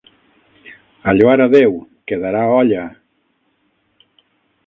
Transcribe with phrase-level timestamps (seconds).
[1.09, 1.75] A lloar a Déu,
[2.11, 2.85] que darà olla!